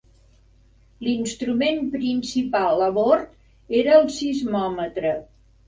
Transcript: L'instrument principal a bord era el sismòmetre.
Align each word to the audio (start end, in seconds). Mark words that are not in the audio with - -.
L'instrument 1.07 1.83
principal 1.97 2.83
a 2.87 2.89
bord 2.97 3.79
era 3.83 3.95
el 4.01 4.13
sismòmetre. 4.19 5.17